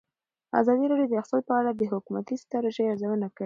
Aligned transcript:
ازادي 0.59 0.85
راډیو 0.91 1.09
د 1.09 1.13
اقتصاد 1.17 1.43
په 1.49 1.53
اړه 1.59 1.71
د 1.73 1.81
حکومتي 1.91 2.35
ستراتیژۍ 2.43 2.83
ارزونه 2.89 3.27
کړې. 3.35 3.39